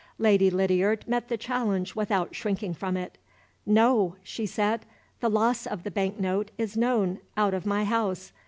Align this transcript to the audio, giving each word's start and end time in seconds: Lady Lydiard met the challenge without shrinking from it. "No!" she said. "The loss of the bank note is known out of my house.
Lady 0.17 0.49
Lydiard 0.49 1.07
met 1.07 1.27
the 1.27 1.37
challenge 1.37 1.93
without 1.93 2.33
shrinking 2.33 2.73
from 2.73 2.97
it. 2.97 3.19
"No!" 3.67 4.15
she 4.23 4.47
said. 4.47 4.83
"The 5.19 5.29
loss 5.29 5.67
of 5.67 5.83
the 5.83 5.91
bank 5.91 6.19
note 6.19 6.49
is 6.57 6.75
known 6.75 7.19
out 7.37 7.53
of 7.53 7.67
my 7.67 7.83
house. 7.83 8.31